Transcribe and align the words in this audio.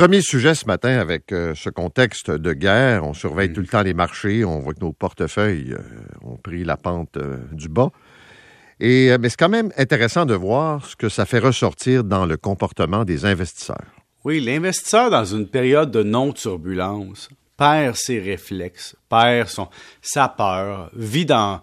Premier 0.00 0.22
sujet 0.22 0.54
ce 0.54 0.64
matin 0.64 0.98
avec 0.98 1.30
euh, 1.30 1.54
ce 1.54 1.68
contexte 1.68 2.30
de 2.30 2.54
guerre. 2.54 3.04
On 3.04 3.12
surveille 3.12 3.50
Mm. 3.50 3.52
tout 3.52 3.60
le 3.60 3.66
temps 3.66 3.82
les 3.82 3.92
marchés. 3.92 4.46
On 4.46 4.58
voit 4.58 4.72
que 4.72 4.80
nos 4.80 4.94
portefeuilles 4.94 5.74
euh, 5.74 5.82
ont 6.22 6.38
pris 6.38 6.64
la 6.64 6.78
pente 6.78 7.18
euh, 7.18 7.36
du 7.52 7.68
bas. 7.68 7.90
Et, 8.80 9.14
mais 9.18 9.28
c'est 9.28 9.36
quand 9.36 9.50
même 9.50 9.70
intéressant 9.76 10.24
de 10.24 10.32
voir 10.32 10.86
ce 10.86 10.96
que 10.96 11.10
ça 11.10 11.26
fait 11.26 11.38
ressortir 11.38 12.02
dans 12.02 12.24
le 12.24 12.38
comportement 12.38 13.04
des 13.04 13.26
investisseurs. 13.26 13.84
Oui, 14.24 14.40
l'investisseur 14.40 15.10
dans 15.10 15.26
une 15.26 15.46
période 15.46 15.90
de 15.90 16.02
non-turbulence 16.02 17.28
perd 17.58 17.94
ses 17.94 18.20
réflexes, 18.20 18.96
perd 19.10 19.48
son, 19.48 19.68
sa 20.00 20.28
peur, 20.28 20.90
vit 20.96 21.26
dans, 21.26 21.60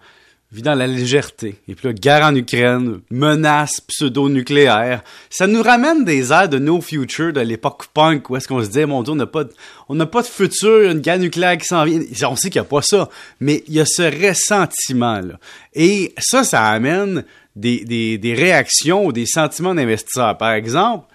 vit 0.51 0.61
dans 0.61 0.75
la 0.75 0.87
légèreté. 0.87 1.55
Et 1.67 1.75
puis 1.75 1.87
la 1.87 1.93
guerre 1.93 2.25
en 2.25 2.35
Ukraine, 2.35 3.01
menace 3.11 3.81
pseudo-nucléaire. 3.81 5.03
Ça 5.29 5.45
nous 5.45 5.61
ramène 5.61 6.05
des 6.05 6.31
airs 6.31 6.47
de 6.47 6.57
No 6.57 6.79
Future 6.79 7.33
de 7.33 7.41
l'époque 7.41 7.87
punk 7.93 8.29
où 8.29 8.37
est-ce 8.37 8.47
qu'on 8.47 8.63
se 8.63 8.69
dit, 8.69 8.85
mon 8.85 9.03
Dieu, 9.03 9.11
on 9.11 9.17
n'a 9.17 9.25
pas 9.25 9.43
de, 9.43 9.51
on 9.89 9.97
pas 10.05 10.21
de 10.21 10.27
futur, 10.27 10.89
une 10.89 10.99
guerre 10.99 11.19
nucléaire 11.19 11.57
qui 11.57 11.65
s'en 11.65 11.83
vient. 11.83 11.99
On 12.23 12.35
sait 12.35 12.49
qu'il 12.49 12.61
n'y 12.61 12.65
a 12.65 12.69
pas 12.69 12.81
ça. 12.81 13.09
Mais 13.41 13.63
il 13.67 13.73
y 13.73 13.81
a 13.81 13.85
ce 13.85 14.03
ressentiment-là. 14.03 15.37
Et 15.73 16.13
ça, 16.17 16.43
ça 16.43 16.65
amène 16.65 17.25
des, 17.55 17.83
des, 17.83 18.17
des 18.17 18.33
réactions 18.33 19.05
ou 19.05 19.11
des 19.11 19.25
sentiments 19.25 19.75
d'investisseurs. 19.75 20.37
Par 20.37 20.53
exemple, 20.53 21.07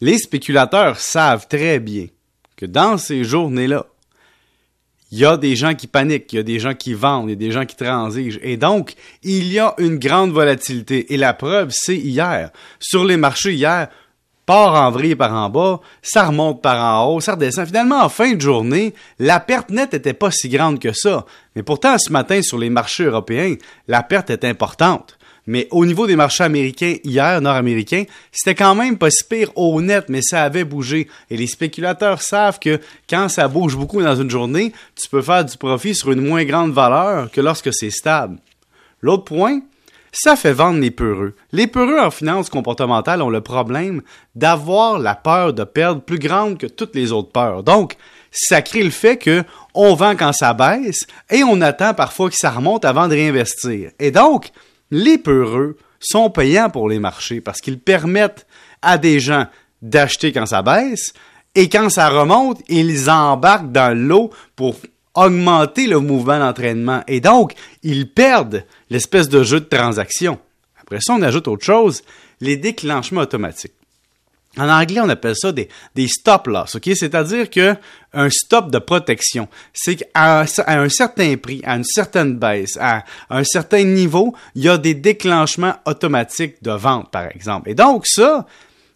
les 0.00 0.18
spéculateurs 0.18 0.98
savent 0.98 1.46
très 1.48 1.78
bien 1.78 2.06
que 2.56 2.66
dans 2.66 2.98
ces 2.98 3.24
journées-là, 3.24 3.86
il 5.10 5.18
y 5.18 5.24
a 5.24 5.36
des 5.36 5.54
gens 5.54 5.74
qui 5.74 5.86
paniquent, 5.86 6.32
il 6.32 6.36
y 6.36 6.38
a 6.40 6.42
des 6.42 6.58
gens 6.58 6.74
qui 6.74 6.94
vendent, 6.94 7.28
il 7.28 7.32
y 7.32 7.34
a 7.34 7.36
des 7.36 7.52
gens 7.52 7.64
qui 7.64 7.76
transigent. 7.76 8.38
Et 8.42 8.56
donc, 8.56 8.94
il 9.22 9.52
y 9.52 9.58
a 9.58 9.74
une 9.78 9.98
grande 9.98 10.32
volatilité. 10.32 11.12
Et 11.14 11.16
la 11.16 11.34
preuve, 11.34 11.70
c'est 11.70 11.96
hier. 11.96 12.50
Sur 12.80 13.04
les 13.04 13.16
marchés, 13.16 13.54
hier, 13.54 13.88
part 14.46 14.74
en 14.74 14.90
vrille 14.90 15.14
par 15.14 15.32
en 15.32 15.50
bas, 15.50 15.80
ça 16.02 16.26
remonte 16.26 16.62
par 16.62 16.82
en 16.82 17.06
haut, 17.06 17.20
ça 17.20 17.32
redescend. 17.34 17.66
Finalement, 17.66 18.02
en 18.02 18.08
fin 18.08 18.34
de 18.34 18.40
journée, 18.40 18.94
la 19.18 19.40
perte 19.40 19.70
nette 19.70 19.92
n'était 19.92 20.14
pas 20.14 20.30
si 20.30 20.48
grande 20.48 20.78
que 20.78 20.92
ça. 20.92 21.24
Mais 21.54 21.62
pourtant, 21.62 21.96
ce 21.98 22.10
matin, 22.12 22.40
sur 22.42 22.58
les 22.58 22.70
marchés 22.70 23.04
européens, 23.04 23.54
la 23.88 24.02
perte 24.02 24.30
est 24.30 24.44
importante. 24.44 25.16
Mais 25.46 25.68
au 25.70 25.84
niveau 25.84 26.06
des 26.06 26.16
marchés 26.16 26.44
américains, 26.44 26.96
hier, 27.04 27.40
nord-américains, 27.40 28.04
c'était 28.32 28.54
quand 28.54 28.74
même 28.74 28.96
pas 28.96 29.10
si 29.10 29.24
pire 29.24 29.50
au 29.56 29.80
net, 29.82 30.06
mais 30.08 30.22
ça 30.22 30.42
avait 30.42 30.64
bougé. 30.64 31.08
Et 31.30 31.36
les 31.36 31.46
spéculateurs 31.46 32.22
savent 32.22 32.58
que 32.58 32.80
quand 33.08 33.28
ça 33.28 33.48
bouge 33.48 33.76
beaucoup 33.76 34.02
dans 34.02 34.16
une 34.16 34.30
journée, 34.30 34.72
tu 34.94 35.08
peux 35.08 35.22
faire 35.22 35.44
du 35.44 35.56
profit 35.56 35.94
sur 35.94 36.12
une 36.12 36.26
moins 36.26 36.44
grande 36.44 36.72
valeur 36.72 37.30
que 37.30 37.40
lorsque 37.40 37.74
c'est 37.74 37.90
stable. 37.90 38.38
L'autre 39.02 39.24
point, 39.24 39.60
ça 40.12 40.36
fait 40.36 40.52
vendre 40.52 40.80
les 40.80 40.90
peureux. 40.90 41.34
Les 41.52 41.66
peureux 41.66 41.98
en 41.98 42.10
finance 42.10 42.48
comportementale 42.48 43.20
ont 43.20 43.30
le 43.30 43.40
problème 43.40 44.00
d'avoir 44.34 44.98
la 44.98 45.14
peur 45.14 45.52
de 45.52 45.64
perdre 45.64 46.00
plus 46.00 46.18
grande 46.18 46.56
que 46.56 46.66
toutes 46.66 46.94
les 46.94 47.12
autres 47.12 47.32
peurs. 47.32 47.62
Donc, 47.62 47.96
ça 48.30 48.62
crée 48.62 48.82
le 48.82 48.90
fait 48.90 49.16
que 49.16 49.44
on 49.74 49.94
vend 49.94 50.16
quand 50.16 50.32
ça 50.32 50.54
baisse 50.54 51.06
et 51.30 51.42
on 51.42 51.60
attend 51.60 51.94
parfois 51.94 52.30
que 52.30 52.36
ça 52.36 52.50
remonte 52.50 52.84
avant 52.84 53.08
de 53.08 53.14
réinvestir. 53.14 53.90
Et 53.98 54.10
donc, 54.10 54.50
les 54.90 55.18
peureux 55.18 55.76
sont 56.00 56.30
payants 56.30 56.70
pour 56.70 56.88
les 56.88 56.98
marchés 56.98 57.40
parce 57.40 57.60
qu'ils 57.60 57.78
permettent 57.78 58.46
à 58.82 58.98
des 58.98 59.20
gens 59.20 59.46
d'acheter 59.82 60.32
quand 60.32 60.46
ça 60.46 60.62
baisse 60.62 61.12
et 61.54 61.68
quand 61.68 61.88
ça 61.88 62.08
remonte, 62.08 62.60
ils 62.68 63.08
embarquent 63.10 63.72
dans 63.72 63.96
l'eau 63.96 64.30
pour 64.56 64.76
augmenter 65.14 65.86
le 65.86 66.00
mouvement 66.00 66.38
d'entraînement. 66.38 67.02
Et 67.06 67.20
donc, 67.20 67.54
ils 67.82 68.10
perdent 68.10 68.64
l'espèce 68.90 69.28
de 69.28 69.42
jeu 69.44 69.60
de 69.60 69.64
transaction. 69.64 70.38
Après 70.80 70.98
ça, 71.00 71.14
on 71.14 71.22
ajoute 71.22 71.48
autre 71.48 71.64
chose, 71.64 72.02
les 72.40 72.56
déclenchements 72.56 73.20
automatiques. 73.20 73.74
En 74.56 74.68
anglais, 74.68 75.00
on 75.00 75.08
appelle 75.08 75.34
ça 75.36 75.52
des, 75.52 75.68
stop 76.06 76.46
loss, 76.46 76.76
ok? 76.76 76.90
C'est-à-dire 76.94 77.50
que 77.50 77.74
un 78.12 78.30
stop 78.30 78.70
de 78.70 78.78
protection, 78.78 79.48
c'est 79.72 79.96
qu'à 79.96 80.44
un 80.66 80.88
certain 80.88 81.36
prix, 81.36 81.60
à 81.64 81.76
une 81.76 81.84
certaine 81.84 82.36
baisse, 82.36 82.78
à 82.80 83.04
un 83.30 83.42
certain 83.42 83.82
niveau, 83.82 84.34
il 84.54 84.62
y 84.62 84.68
a 84.68 84.78
des 84.78 84.94
déclenchements 84.94 85.74
automatiques 85.86 86.62
de 86.62 86.70
vente, 86.70 87.10
par 87.10 87.26
exemple. 87.26 87.70
Et 87.70 87.74
donc, 87.74 88.06
ça, 88.06 88.46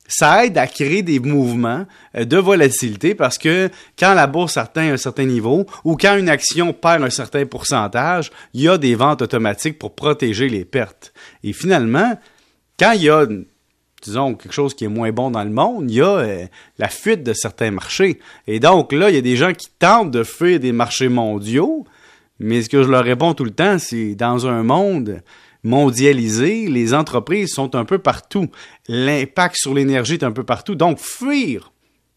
ça 0.09 0.45
aide 0.45 0.57
à 0.57 0.67
créer 0.67 1.03
des 1.03 1.21
mouvements 1.21 1.87
euh, 2.17 2.25
de 2.25 2.37
volatilité 2.39 3.15
parce 3.15 3.39
que 3.39 3.71
quand 3.99 4.15
la 4.15 4.27
bourse 4.27 4.57
atteint 4.57 4.93
un 4.93 4.97
certain 4.97 5.25
niveau 5.25 5.67
ou 5.85 5.97
quand 5.97 6.17
une 6.17 6.31
action 6.31 6.73
perd 6.73 7.03
un 7.03 7.11
certain 7.11 7.45
pourcentage, 7.45 8.33
il 8.55 8.63
y 8.63 8.69
a 8.69 8.79
des 8.79 8.95
ventes 8.95 9.23
automatiques 9.23 9.79
pour 9.79 9.95
protéger 9.95 10.49
les 10.49 10.65
pertes. 10.65 11.13
Et 11.45 11.53
finalement, 11.53 12.19
quand 12.79 12.93
il 12.93 13.03
y 13.03 13.11
a 13.11 13.27
disons, 14.03 14.35
quelque 14.35 14.53
chose 14.53 14.75
qui 14.75 14.85
est 14.85 14.89
moins 14.89 15.11
bon 15.13 15.31
dans 15.31 15.45
le 15.45 15.51
monde, 15.51 15.91
il 15.91 15.97
y 15.97 16.01
a 16.01 16.17
euh, 16.17 16.47
la 16.79 16.89
fuite 16.89 17.23
de 17.23 17.33
certains 17.33 17.71
marchés. 17.71 18.19
Et 18.47 18.61
donc 18.61 18.93
là, 18.93 19.11
il 19.11 19.15
y 19.15 19.19
a 19.19 19.23
des 19.23 19.37
gens 19.37 19.53
qui 19.53 19.69
tentent 19.79 20.11
de 20.11 20.25
fuir 20.25 20.61
des 20.61 20.73
marchés 20.73 21.09
mondiaux, 21.09 21.85
mais 22.39 22.63
ce 22.63 22.69
que 22.69 22.83
je 22.83 22.89
leur 22.89 23.05
réponds 23.05 23.35
tout 23.35 23.45
le 23.45 23.51
temps, 23.51 23.79
c'est 23.79 24.15
dans 24.15 24.47
un 24.47 24.63
monde 24.63 25.23
mondialisé, 25.65 26.69
les 26.69 26.95
entreprises 26.95 27.53
sont 27.53 27.75
un 27.75 27.85
peu 27.85 27.99
partout. 27.99 28.49
L'impact 28.87 29.57
sur 29.57 29.75
l'énergie 29.75 30.15
est 30.15 30.25
un 30.25 30.33
peu 30.33 30.45
partout. 30.45 30.75
Donc, 30.75 30.99
fuir 30.99 31.73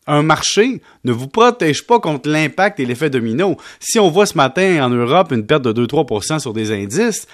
un 0.07 0.23
marché 0.23 0.81
ne 1.03 1.11
vous 1.11 1.27
protège 1.27 1.85
pas 1.85 1.99
contre 1.99 2.29
l'impact 2.29 2.79
et 2.79 2.85
l'effet 2.85 3.09
domino. 3.09 3.57
Si 3.79 3.99
on 3.99 4.09
voit 4.09 4.25
ce 4.25 4.35
matin 4.35 4.83
en 4.83 4.89
Europe 4.89 5.31
une 5.31 5.45
perte 5.45 5.63
de 5.63 5.85
2-3% 5.85 6.39
sur 6.39 6.53
des 6.53 6.71
indices, 6.71 7.27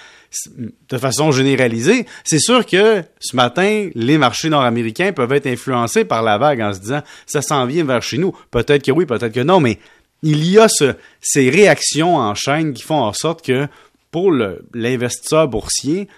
de 0.90 0.98
façon 0.98 1.32
généralisée, 1.32 2.04
c'est 2.24 2.38
sûr 2.38 2.66
que 2.66 3.02
ce 3.18 3.34
matin, 3.34 3.88
les 3.94 4.18
marchés 4.18 4.50
nord-américains 4.50 5.12
peuvent 5.12 5.32
être 5.32 5.46
influencés 5.46 6.04
par 6.04 6.22
la 6.22 6.36
vague 6.36 6.60
en 6.60 6.74
se 6.74 6.80
disant 6.80 7.02
ça 7.26 7.40
s'en 7.40 7.64
vient 7.64 7.84
vers 7.84 8.02
chez 8.02 8.18
nous. 8.18 8.36
Peut-être 8.50 8.84
que 8.84 8.92
oui, 8.92 9.06
peut-être 9.06 9.32
que 9.32 9.40
non, 9.40 9.60
mais 9.60 9.78
il 10.22 10.44
y 10.44 10.58
a 10.58 10.68
ce, 10.68 10.94
ces 11.20 11.48
réactions 11.48 12.16
en 12.16 12.34
chaîne 12.34 12.74
qui 12.74 12.82
font 12.82 13.00
en 13.00 13.12
sorte 13.14 13.44
que 13.44 13.66
pour 14.10 14.32
l'investisseur 14.74 15.48
boursier, 15.48 16.08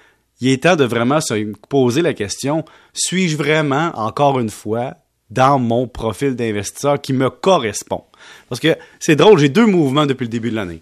il 0.40 0.48
est 0.48 0.62
temps 0.62 0.76
de 0.76 0.84
vraiment 0.84 1.20
se 1.20 1.52
poser 1.68 2.02
la 2.02 2.14
question 2.14 2.64
suis-je 2.94 3.36
vraiment, 3.36 3.92
encore 3.94 4.40
une 4.40 4.50
fois, 4.50 4.94
dans 5.30 5.58
mon 5.58 5.86
profil 5.86 6.36
d'investisseur 6.36 7.00
qui 7.00 7.12
me 7.12 7.30
correspond. 7.30 8.04
Parce 8.48 8.60
que 8.60 8.76
c'est 8.98 9.16
drôle, 9.16 9.38
j'ai 9.38 9.48
deux 9.48 9.66
mouvements 9.66 10.06
depuis 10.06 10.24
le 10.24 10.30
début 10.30 10.50
de 10.50 10.56
l'année. 10.56 10.80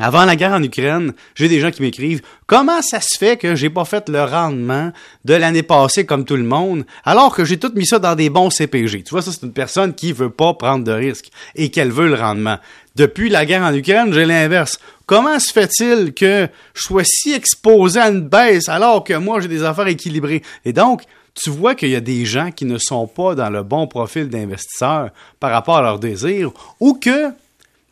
Avant 0.00 0.24
la 0.24 0.36
guerre 0.36 0.52
en 0.52 0.62
Ukraine, 0.62 1.12
j'ai 1.34 1.48
des 1.48 1.60
gens 1.60 1.70
qui 1.70 1.80
m'écrivent 1.80 2.20
comment 2.46 2.82
ça 2.82 3.00
se 3.00 3.16
fait 3.16 3.36
que 3.36 3.54
j'ai 3.54 3.70
pas 3.70 3.84
fait 3.84 4.08
le 4.08 4.22
rendement 4.24 4.92
de 5.24 5.34
l'année 5.34 5.62
passée 5.62 6.04
comme 6.04 6.24
tout 6.24 6.36
le 6.36 6.42
monde, 6.42 6.84
alors 7.04 7.34
que 7.34 7.44
j'ai 7.44 7.58
tout 7.58 7.72
mis 7.74 7.86
ça 7.86 7.98
dans 7.98 8.14
des 8.14 8.28
bons 8.28 8.50
CPG. 8.50 9.04
Tu 9.04 9.10
vois, 9.10 9.22
ça 9.22 9.32
c'est 9.32 9.46
une 9.46 9.52
personne 9.52 9.94
qui 9.94 10.12
veut 10.12 10.28
pas 10.28 10.54
prendre 10.54 10.84
de 10.84 10.92
risques 10.92 11.30
et 11.54 11.70
qu'elle 11.70 11.92
veut 11.92 12.08
le 12.08 12.14
rendement. 12.14 12.58
Depuis 12.96 13.30
la 13.30 13.46
guerre 13.46 13.62
en 13.62 13.72
Ukraine, 13.72 14.12
j'ai 14.12 14.24
l'inverse. 14.24 14.78
Comment 15.06 15.38
se 15.38 15.52
fait-il 15.52 16.12
que 16.12 16.48
je 16.74 16.82
sois 16.82 17.04
si 17.04 17.32
exposé 17.32 18.00
à 18.00 18.08
une 18.08 18.22
baisse 18.22 18.68
alors 18.68 19.04
que 19.04 19.14
moi 19.14 19.40
j'ai 19.40 19.48
des 19.48 19.62
affaires 19.62 19.86
équilibrées? 19.86 20.42
Et 20.64 20.72
donc, 20.72 21.02
tu 21.36 21.50
vois 21.50 21.74
qu'il 21.74 21.90
y 21.90 21.96
a 21.96 22.00
des 22.00 22.24
gens 22.24 22.50
qui 22.50 22.64
ne 22.64 22.78
sont 22.78 23.06
pas 23.06 23.34
dans 23.34 23.50
le 23.50 23.62
bon 23.62 23.86
profil 23.86 24.28
d'investisseur 24.28 25.10
par 25.38 25.50
rapport 25.50 25.76
à 25.76 25.82
leurs 25.82 25.98
désirs 25.98 26.52
ou 26.80 26.94
que 26.94 27.30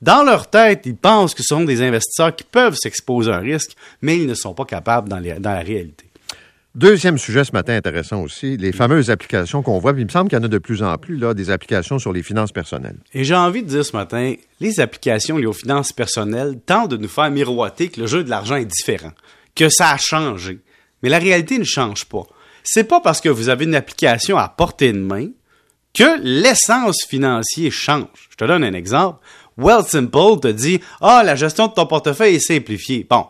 dans 0.02 0.22
leur 0.22 0.48
tête, 0.50 0.82
ils 0.84 0.96
pensent 0.96 1.34
que 1.34 1.42
ce 1.42 1.54
sont 1.54 1.64
des 1.64 1.80
investisseurs 1.80 2.34
qui 2.34 2.44
peuvent 2.44 2.76
s'exposer 2.76 3.30
à 3.30 3.36
un 3.36 3.40
risque, 3.40 3.76
mais 4.02 4.18
ils 4.18 4.26
ne 4.26 4.34
sont 4.34 4.54
pas 4.54 4.64
capables 4.64 5.08
dans, 5.08 5.18
les, 5.18 5.34
dans 5.34 5.52
la 5.52 5.60
réalité. 5.60 6.04
Deuxième 6.74 7.18
sujet 7.18 7.44
ce 7.44 7.52
matin 7.52 7.76
intéressant 7.76 8.20
aussi, 8.20 8.56
les 8.56 8.72
fameuses 8.72 9.08
applications 9.08 9.62
qu'on 9.62 9.78
voit. 9.78 9.92
Il 9.96 10.04
me 10.04 10.10
semble 10.10 10.28
qu'il 10.28 10.36
y 10.36 10.40
en 10.40 10.44
a 10.44 10.48
de 10.48 10.58
plus 10.58 10.82
en 10.82 10.98
plus, 10.98 11.16
là, 11.16 11.32
des 11.32 11.50
applications 11.50 12.00
sur 12.00 12.12
les 12.12 12.22
finances 12.24 12.50
personnelles. 12.50 12.96
Et 13.12 13.22
j'ai 13.22 13.36
envie 13.36 13.62
de 13.62 13.68
dire 13.68 13.84
ce 13.84 13.96
matin, 13.96 14.34
les 14.58 14.80
applications 14.80 15.38
liées 15.38 15.46
aux 15.46 15.52
finances 15.52 15.92
personnelles 15.92 16.58
tentent 16.66 16.90
de 16.90 16.96
nous 16.96 17.08
faire 17.08 17.30
miroiter 17.30 17.88
que 17.88 18.00
le 18.00 18.06
jeu 18.08 18.24
de 18.24 18.30
l'argent 18.30 18.56
est 18.56 18.64
différent, 18.64 19.12
que 19.54 19.68
ça 19.68 19.90
a 19.90 19.96
changé. 19.98 20.58
Mais 21.02 21.10
la 21.10 21.18
réalité 21.18 21.58
ne 21.58 21.64
change 21.64 22.06
pas. 22.06 22.26
C'est 22.64 22.84
pas 22.84 23.00
parce 23.00 23.20
que 23.20 23.28
vous 23.28 23.50
avez 23.50 23.66
une 23.66 23.74
application 23.74 24.38
à 24.38 24.48
portée 24.48 24.92
de 24.92 24.98
main 24.98 25.28
que 25.92 26.18
l'essence 26.22 27.04
financière 27.06 27.70
change. 27.70 28.28
Je 28.30 28.36
te 28.36 28.44
donne 28.44 28.64
un 28.64 28.72
exemple. 28.72 29.20
Wealthsimple 29.58 30.40
te 30.40 30.48
dit 30.48 30.80
Ah, 31.00 31.22
la 31.24 31.36
gestion 31.36 31.68
de 31.68 31.74
ton 31.74 31.86
portefeuille 31.86 32.36
est 32.36 32.40
simplifiée. 32.40 33.06
Bon, 33.08 33.26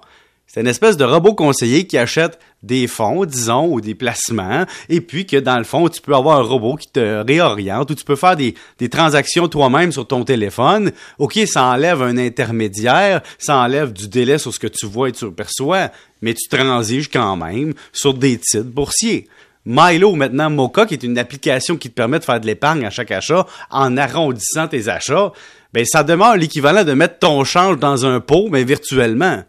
c'est 0.54 0.60
une 0.60 0.68
espèce 0.68 0.96
de 0.96 1.02
robot 1.02 1.34
conseiller 1.34 1.84
qui 1.84 1.98
achète 1.98 2.38
des 2.62 2.86
fonds, 2.86 3.24
disons, 3.24 3.72
ou 3.72 3.80
des 3.80 3.96
placements, 3.96 4.66
et 4.88 5.00
puis 5.00 5.26
que 5.26 5.36
dans 5.36 5.58
le 5.58 5.64
fond, 5.64 5.88
tu 5.88 6.00
peux 6.00 6.14
avoir 6.14 6.38
un 6.38 6.42
robot 6.42 6.76
qui 6.76 6.86
te 6.86 7.24
réoriente, 7.26 7.90
ou 7.90 7.94
tu 7.96 8.04
peux 8.04 8.14
faire 8.14 8.36
des, 8.36 8.54
transactions 8.88 9.48
toi-même 9.48 9.90
sur 9.90 10.06
ton 10.06 10.22
téléphone. 10.22 10.92
OK, 11.18 11.40
ça 11.46 11.64
enlève 11.64 12.02
un 12.02 12.16
intermédiaire, 12.18 13.20
ça 13.36 13.56
enlève 13.56 13.92
du 13.92 14.06
délai 14.06 14.38
sur 14.38 14.54
ce 14.54 14.60
que 14.60 14.68
tu 14.68 14.86
vois 14.86 15.08
et 15.08 15.12
tu 15.12 15.28
perçois, 15.32 15.90
mais 16.22 16.34
tu 16.34 16.48
transiges 16.48 17.10
quand 17.10 17.34
même 17.34 17.74
sur 17.92 18.14
des 18.14 18.38
titres 18.38 18.62
boursiers. 18.62 19.26
Milo, 19.66 20.14
maintenant 20.14 20.50
Mocha, 20.50 20.86
qui 20.86 20.94
est 20.94 21.02
une 21.02 21.18
application 21.18 21.76
qui 21.76 21.90
te 21.90 21.94
permet 21.94 22.20
de 22.20 22.24
faire 22.24 22.38
de 22.38 22.46
l'épargne 22.46 22.84
à 22.84 22.90
chaque 22.90 23.10
achat 23.10 23.44
en 23.72 23.96
arrondissant 23.96 24.68
tes 24.68 24.88
achats, 24.88 25.32
ben 25.72 25.84
ça 25.84 26.04
demeure 26.04 26.36
l'équivalent 26.36 26.84
de 26.84 26.92
mettre 26.92 27.18
ton 27.18 27.42
change 27.42 27.78
dans 27.78 28.06
un 28.06 28.20
pot, 28.20 28.46
mais 28.52 28.62
virtuellement. 28.62 29.42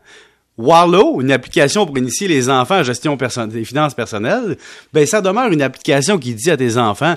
Wallow, 0.58 1.22
une 1.22 1.32
application 1.32 1.86
pour 1.86 1.98
initier 1.98 2.28
les 2.28 2.50
enfants 2.50 2.76
à 2.76 2.84
gestion 2.84 3.18
des 3.48 3.66
finances 3.66 3.94
personnelles, 3.94 4.58
ben 4.94 5.06
ça 5.06 5.22
demeure 5.22 5.52
une 5.52 5.62
application 5.62 6.18
qui 6.18 6.34
dit 6.34 6.50
à 6.50 6.58
tes 6.58 6.78
enfants 6.78 7.16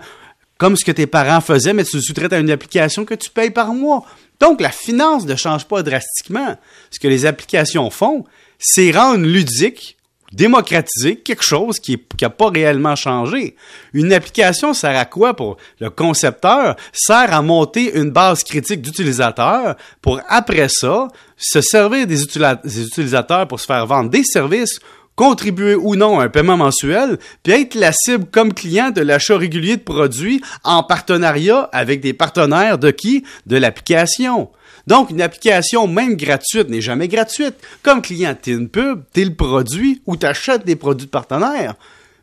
comme 0.58 0.76
ce 0.76 0.84
que 0.84 0.90
tes 0.90 1.06
parents 1.06 1.40
faisaient, 1.40 1.72
mais 1.72 1.84
tu 1.84 1.96
le 1.96 2.02
sous-traites 2.02 2.32
à 2.32 2.38
une 2.38 2.50
application 2.50 3.04
que 3.04 3.14
tu 3.14 3.30
payes 3.30 3.50
par 3.50 3.72
mois. 3.72 4.04
Donc, 4.40 4.60
la 4.60 4.70
finance 4.70 5.24
ne 5.24 5.36
change 5.36 5.64
pas 5.66 5.84
drastiquement. 5.84 6.56
Ce 6.90 6.98
que 6.98 7.06
les 7.06 7.26
applications 7.26 7.90
font, 7.90 8.24
c'est 8.58 8.90
rendre 8.90 9.24
ludique, 9.24 9.97
démocratiser 10.32 11.16
quelque 11.16 11.44
chose 11.44 11.78
qui 11.78 11.98
n'a 12.20 12.30
pas 12.30 12.50
réellement 12.50 12.96
changé. 12.96 13.56
Une 13.92 14.12
application 14.12 14.74
sert 14.74 14.96
à 14.96 15.04
quoi 15.04 15.34
pour 15.34 15.56
le 15.80 15.90
concepteur? 15.90 16.76
Sert 16.92 17.32
à 17.32 17.42
monter 17.42 17.98
une 17.98 18.10
base 18.10 18.44
critique 18.44 18.82
d'utilisateurs 18.82 19.76
pour, 20.02 20.20
après 20.28 20.68
ça, 20.68 21.08
se 21.36 21.60
servir 21.60 22.06
des, 22.06 22.16
des 22.64 22.82
utilisateurs 22.82 23.48
pour 23.48 23.60
se 23.60 23.66
faire 23.66 23.86
vendre 23.86 24.10
des 24.10 24.24
services 24.24 24.80
contribuer 25.18 25.74
ou 25.74 25.96
non 25.96 26.20
à 26.20 26.24
un 26.26 26.28
paiement 26.28 26.56
mensuel, 26.56 27.18
puis 27.42 27.52
être 27.52 27.74
la 27.74 27.90
cible 27.90 28.26
comme 28.30 28.54
client 28.54 28.92
de 28.92 29.00
l'achat 29.00 29.36
régulier 29.36 29.76
de 29.76 29.82
produits 29.82 30.40
en 30.62 30.84
partenariat 30.84 31.68
avec 31.72 32.00
des 32.00 32.12
partenaires 32.12 32.78
de 32.78 32.92
qui? 32.92 33.24
De 33.44 33.56
l'application. 33.56 34.48
Donc, 34.88 35.10
une 35.10 35.20
application, 35.20 35.86
même 35.86 36.16
gratuite, 36.16 36.70
n'est 36.70 36.80
jamais 36.80 37.08
gratuite. 37.08 37.56
Comme 37.82 38.00
client, 38.00 38.34
t'es 38.40 38.52
une 38.52 38.70
pub, 38.70 39.02
t'es 39.12 39.22
le 39.22 39.34
produit 39.34 40.00
ou 40.06 40.16
t'achètes 40.16 40.64
des 40.64 40.76
produits 40.76 41.04
de 41.04 41.10
partenaires. 41.10 41.74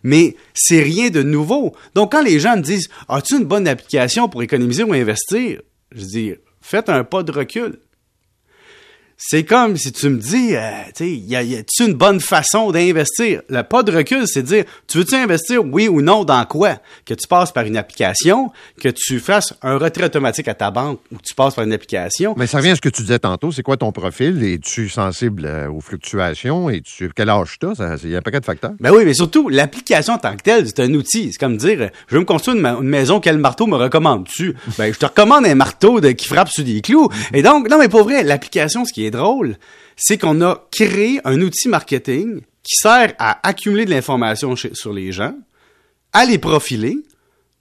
Mais 0.02 0.36
c'est 0.56 0.82
rien 0.82 1.12
de 1.12 1.22
nouveau. 1.22 1.76
Donc, 1.94 2.14
quand 2.14 2.24
les 2.24 2.40
gens 2.40 2.58
me 2.58 2.64
disent, 2.64 2.90
as-tu 3.08 3.38
une 3.38 3.46
bonne 3.46 3.68
application 3.68 4.28
pour 4.28 4.42
économiser 4.42 4.82
ou 4.82 4.94
investir? 4.94 5.62
Je 5.92 6.06
dis, 6.06 6.34
faites 6.60 6.90
un 6.90 7.04
pas 7.04 7.22
de 7.22 7.32
recul 7.32 7.78
c'est 9.18 9.46
comme 9.46 9.78
si 9.78 9.92
tu 9.92 10.10
me 10.10 10.20
dis, 10.20 10.56
euh, 10.56 10.70
tu 10.96 11.06
sais, 11.06 11.10
y 11.10 11.36
a-tu 11.36 11.86
une 11.86 11.94
bonne 11.94 12.20
façon 12.20 12.72
d'investir? 12.72 13.42
Le 13.50 13.64
pas 13.64 13.82
de 13.82 13.96
recul, 13.96 14.28
c'est 14.28 14.42
de 14.44 14.48
dire, 14.48 14.66
tu 14.88 14.98
veux-tu 14.98 15.16
investir, 15.16 15.64
oui 15.64 15.88
ou 15.88 16.02
non, 16.02 16.26
dans 16.26 16.46
quoi? 16.46 16.78
Que 17.06 17.14
tu 17.14 17.28
passes 17.28 17.52
par 17.52 17.64
une 17.64 17.78
application, 17.78 18.52
que 18.82 18.90
tu 18.90 19.20
fasses 19.20 19.54
un 19.62 19.78
retrait 19.78 20.06
automatique 20.06 20.48
à 20.48 20.54
ta 20.54 20.70
banque 20.70 21.00
ou 21.12 21.18
tu 21.24 21.34
passes 21.34 21.56
par 21.56 21.64
une 21.64 21.74
application. 21.74 22.36
Mais 22.38 22.48
ça 22.48 22.58
revient 22.58 22.72
à 22.72 22.76
ce 22.76 22.82
que 22.82 22.90
tu 22.90 23.04
disais 23.04 23.20
tantôt, 23.20 23.52
c'est 23.52 23.64
quoi 23.64 23.78
ton 23.78 23.92
profil? 23.92 24.44
Es-tu 24.44 24.90
sensible 24.90 25.46
euh, 25.46 25.70
aux 25.70 25.82
fluctuations? 25.82 26.70
Et 26.70 26.82
tu 26.82 27.10
quel 27.16 27.30
âge 27.30 27.58
tu 27.60 27.68
as? 27.68 27.98
Il 28.04 28.10
y 28.10 28.16
a 28.16 28.20
un 28.20 28.22
paquet 28.22 28.42
de 28.42 28.46
facteurs. 28.46 28.74
Ben 28.80 28.92
oui, 28.92 29.06
mais 29.06 29.14
surtout, 29.14 29.48
l'application 29.48 30.14
en 30.14 30.18
tant 30.18 30.36
que 30.36 30.44
telle, 30.44 30.68
c'est 30.68 30.82
un 30.82 30.94
outil. 30.94 31.32
C'est 31.32 31.40
comme 31.40 31.56
dire, 31.56 31.90
je 32.08 32.16
veux 32.16 32.20
me 32.20 32.26
construire 32.26 32.58
une, 32.58 32.88
maison, 32.88 33.20
quel 33.20 33.38
marteau 33.38 33.66
me 33.68 33.78
recommandes-tu? 33.78 34.56
Ben, 34.78 34.94
je 34.94 35.00
te 35.00 35.06
recommande 35.06 35.46
un 35.46 35.56
marteau 35.56 36.02
de, 36.02 36.12
qui 36.12 36.28
frappe 36.28 36.50
sur 36.50 36.64
des 36.64 36.82
clous. 36.82 37.10
Et 37.34 37.42
donc, 37.42 37.70
non, 37.70 37.78
mais 37.80 37.88
pour 37.88 38.04
vrai, 38.04 38.24
l'application, 38.24 38.84
ce 38.84 39.05
qui 39.06 39.08
est 39.08 39.12
drôle, 39.12 39.58
c'est 39.96 40.18
qu'on 40.18 40.42
a 40.42 40.68
créé 40.72 41.22
un 41.24 41.40
outil 41.42 41.70
marketing 41.70 42.42
qui 42.64 42.76
sert 42.76 43.14
à 43.20 43.48
accumuler 43.48 43.86
de 43.86 43.92
l'information 43.92 44.56
sur 44.56 44.94
les 44.94 45.12
gens, 45.12 45.36
à 46.14 46.26
les 46.26 46.40
profiler, 46.40 46.98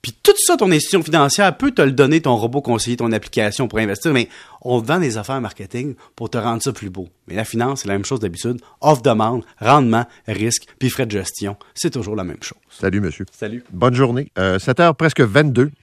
puis 0.04 0.12
tout 0.22 0.34
ça, 0.36 0.58
ton 0.58 0.70
institution 0.70 1.02
financière 1.02 1.56
peut 1.56 1.70
te 1.70 1.80
le 1.80 1.92
donner, 1.92 2.20
ton 2.20 2.36
robot 2.36 2.60
conseiller, 2.60 2.98
ton 2.98 3.10
application 3.12 3.68
pour 3.68 3.78
investir, 3.78 4.12
mais 4.12 4.28
on 4.60 4.78
vend 4.78 5.00
des 5.00 5.16
affaires 5.16 5.40
marketing 5.40 5.94
pour 6.14 6.28
te 6.28 6.36
rendre 6.36 6.62
ça 6.62 6.74
plus 6.74 6.90
beau. 6.90 7.08
Mais 7.26 7.34
la 7.34 7.46
finance, 7.46 7.80
c'est 7.80 7.88
la 7.88 7.94
même 7.94 8.04
chose 8.04 8.20
d'habitude. 8.20 8.60
Offre-demande, 8.82 9.44
rendement, 9.58 10.04
risque, 10.28 10.66
puis 10.78 10.90
frais 10.90 11.06
de 11.06 11.10
gestion. 11.10 11.56
C'est 11.74 11.88
toujours 11.88 12.16
la 12.16 12.24
même 12.24 12.42
chose. 12.42 12.58
Salut, 12.68 13.00
monsieur. 13.00 13.24
Salut. 13.32 13.64
Bonne 13.72 13.94
journée. 13.94 14.30
Euh, 14.38 14.58
7h 14.58 14.92
presque 14.92 15.22
22. 15.22 15.70